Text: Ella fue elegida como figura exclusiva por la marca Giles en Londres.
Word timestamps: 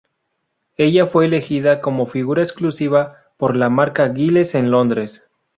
Ella 0.77 1.05
fue 1.05 1.25
elegida 1.25 1.79
como 1.79 2.07
figura 2.07 2.41
exclusiva 2.41 3.17
por 3.37 3.55
la 3.55 3.69
marca 3.69 4.11
Giles 4.11 4.55
en 4.55 4.71
Londres. 4.71 5.25